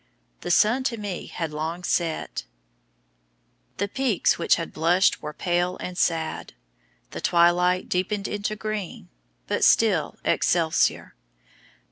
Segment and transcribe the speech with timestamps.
[0.39, 2.45] The sun to me had long set;
[3.77, 6.53] the peaks which had blushed were pale and sad;
[7.11, 9.09] the twilight deepened into green;
[9.45, 11.13] but still "Excelsior!"